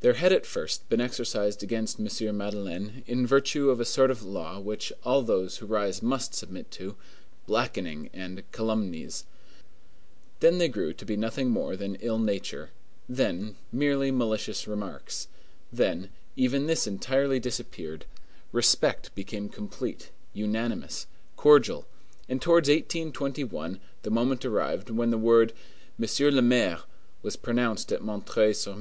[0.00, 2.36] There had at first been exercised against M.
[2.36, 6.72] Madeleine, in virtue of a sort of law which all those who rise must submit
[6.72, 6.96] to,
[7.46, 9.26] blackening and calumnies;
[10.40, 12.70] then they grew to be nothing more than ill nature,
[13.08, 15.28] then merely malicious remarks,
[15.72, 18.06] then even this entirely disappeared;
[18.50, 21.06] respect became complete, unanimous,
[21.36, 21.86] cordial,
[22.28, 25.52] and towards 1821 the moment arrived when the word
[25.96, 26.80] "Monsieur le Maire"
[27.22, 28.20] was pronounced at M.
[28.26, 28.54] sur M.